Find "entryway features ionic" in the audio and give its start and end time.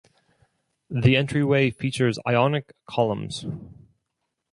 1.15-2.73